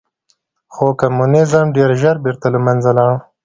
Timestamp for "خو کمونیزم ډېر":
0.73-1.89